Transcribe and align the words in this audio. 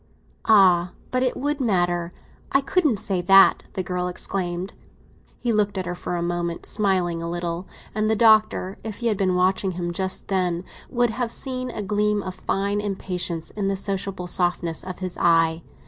'""Ah, 0.45 0.93
but 1.11 1.21
it 1.21 1.37
would 1.37 1.61
matter; 1.61 2.11
I 2.51 2.61
couldn't 2.61 2.97
say 2.97 3.21
that!" 3.21 3.65
the 3.73 3.83
girl 3.83 4.07
exclaimed. 4.07 4.73
He 5.39 5.53
looked 5.53 5.77
at 5.77 5.85
her 5.85 5.93
for 5.93 6.15
a 6.15 6.23
moment, 6.23 6.65
smiling 6.65 7.21
a 7.21 7.29
little; 7.29 7.67
and 7.93 8.09
the 8.09 8.15
Doctor, 8.15 8.79
if 8.83 8.95
he 8.95 9.07
had 9.09 9.17
been 9.17 9.35
watching 9.35 9.73
him 9.73 9.93
just 9.93 10.27
then, 10.27 10.63
would 10.89 11.11
have 11.11 11.31
seen 11.31 11.69
a 11.69 11.83
gleam 11.83 12.23
of 12.23 12.33
fine 12.33 12.81
impatience 12.81 13.51
in 13.51 13.67
the 13.67 13.77
sociable 13.77 14.25
softness 14.25 14.83
of 14.83 14.97
his 14.97 15.19
eye. 15.19 15.61